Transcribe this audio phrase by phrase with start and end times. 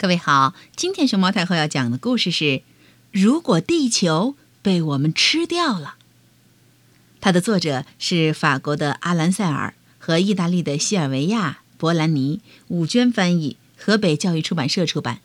[0.00, 2.44] 各位好，今天熊猫太后要讲的故事是
[3.12, 5.96] 《如果地球被我们吃掉了》。
[7.20, 15.20] 它的作者是法国的阿兰塞尔和意大利的西尔维亚·博兰尼，武娟翻译，河北教育出版社出版。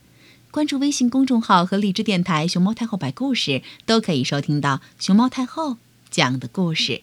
[0.51, 5.77] 关注微信公众号和荔枝电台“熊猫太后摆故事”，都可以收听到熊猫太后
[6.09, 7.01] 讲的故事。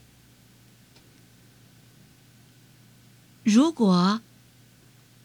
[3.42, 4.20] 如果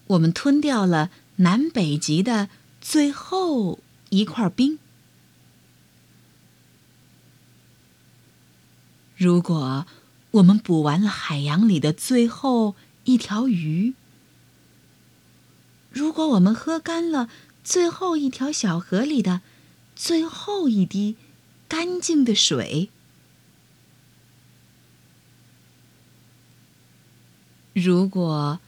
[0.07, 1.09] 我们吞掉了。
[1.37, 2.49] 南北极的
[2.81, 4.79] 最后一块冰。
[9.15, 9.85] 如果
[10.31, 13.93] 我们捕完了海洋里的最后一条鱼，
[15.91, 17.29] 如果我们喝干了
[17.63, 19.41] 最后一条小河里的
[19.95, 21.15] 最后一滴
[21.67, 22.89] 干净的水，
[27.73, 28.59] 如果……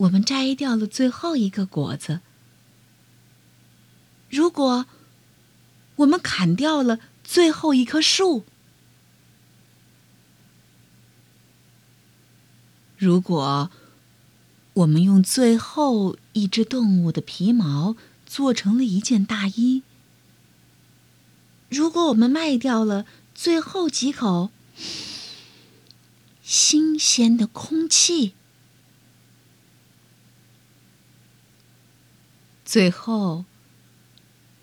[0.00, 2.20] 我们摘掉了最后一个果子。
[4.30, 4.86] 如果
[5.96, 8.44] 我们砍掉了最后一棵树，
[12.96, 13.70] 如果
[14.72, 19.82] 我们用最后一只动物的皮毛做成了一件大衣，
[21.68, 23.04] 如果我们卖掉了
[23.34, 24.50] 最后几口
[26.42, 28.32] 新鲜的空气。
[32.70, 33.44] 最后，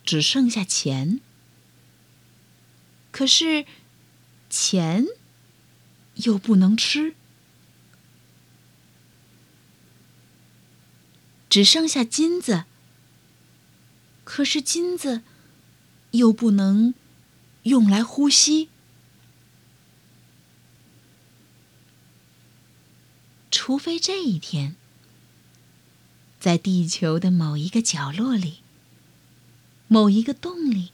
[0.05, 1.19] 只剩下钱。
[3.11, 3.65] 可是，
[4.49, 5.05] 钱
[6.15, 7.15] 又不能吃，
[11.49, 12.63] 只剩下金子。
[14.23, 15.21] 可是金子
[16.11, 16.93] 又不能
[17.63, 18.69] 用来呼吸，
[23.51, 24.77] 除非这一天。
[26.47, 28.61] 在地球的某一个角落里，
[29.89, 30.93] 某一个洞里，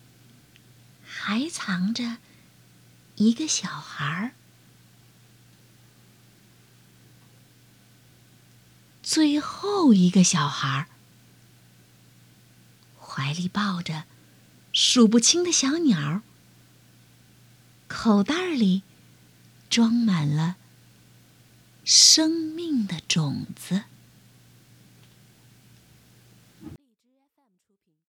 [1.06, 2.18] 还藏着
[3.18, 4.32] 一个小孩儿。
[9.04, 10.88] 最后一个小孩儿，
[13.00, 14.06] 怀里抱着
[14.72, 16.24] 数不清的小鸟，
[17.88, 18.82] 口袋里
[19.70, 20.56] 装满了
[21.86, 23.84] 生命的种子。